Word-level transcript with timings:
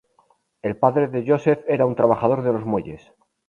El 0.63 0.77
padre 0.77 1.09
de 1.09 1.23
Joseph 1.27 1.63
era 1.67 1.85
un 1.85 1.93
trabajador 1.93 2.41
de 2.41 2.51
los 2.53 2.65
muelles. 2.65 3.13